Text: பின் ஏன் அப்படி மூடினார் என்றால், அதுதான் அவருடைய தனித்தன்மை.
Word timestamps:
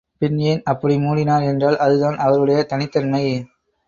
பின் 0.21 0.37
ஏன் 0.43 0.61
அப்படி 0.63 0.95
மூடினார் 0.95 1.45
என்றால், 1.45 1.77
அதுதான் 1.77 2.17
அவருடைய 2.17 2.63
தனித்தன்மை. 2.63 3.23